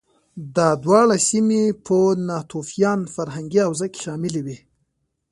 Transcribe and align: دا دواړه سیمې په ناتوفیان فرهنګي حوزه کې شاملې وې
دا 0.55 0.69
دواړه 0.83 1.15
سیمې 1.29 1.63
په 1.85 1.97
ناتوفیان 2.29 2.99
فرهنګي 3.15 3.61
حوزه 3.67 3.87
کې 3.93 3.99
شاملې 4.05 4.41
وې 4.45 4.57